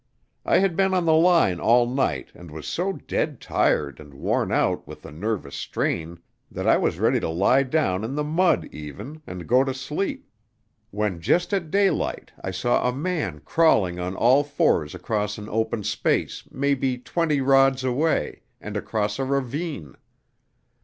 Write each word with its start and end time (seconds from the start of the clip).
I 0.47 0.57
had 0.57 0.75
been 0.75 0.95
on 0.95 1.05
the 1.05 1.13
line 1.13 1.59
all 1.59 1.85
night 1.85 2.31
and 2.33 2.49
was 2.49 2.65
so 2.65 2.93
dead 2.93 3.39
tired 3.39 3.99
and 3.99 4.15
worn 4.15 4.51
out 4.51 4.87
with 4.87 5.03
the 5.03 5.11
nervous 5.11 5.55
strain 5.55 6.17
that 6.49 6.65
I 6.67 6.75
was 6.75 6.97
ready 6.97 7.19
to 7.19 7.29
lie 7.29 7.61
down 7.61 8.03
in 8.03 8.15
the 8.15 8.23
mud 8.23 8.67
even, 8.71 9.21
and 9.27 9.45
go 9.45 9.63
to 9.63 9.75
sleep, 9.75 10.27
when 10.89 11.21
just 11.21 11.53
at 11.53 11.69
daylight 11.69 12.31
I 12.43 12.49
saw 12.49 12.89
a 12.89 12.91
man 12.91 13.41
crawling 13.41 13.99
on 13.99 14.15
all 14.15 14.43
fours 14.43 14.95
across 14.95 15.37
an 15.37 15.47
open 15.49 15.83
space 15.83 16.47
maybe 16.49 16.97
twenty 16.97 17.39
rods 17.39 17.83
away, 17.83 18.41
and 18.59 18.75
across 18.75 19.19
a 19.19 19.23
ravine. 19.23 19.93